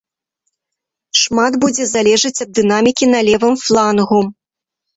Шмат 1.23 1.53
будзе 1.67 1.83
залежыць 1.93 2.33
ад 2.47 2.57
дынамікі 2.63 3.05
на 3.13 3.23
левым 3.31 3.55
флангу. 3.69 4.27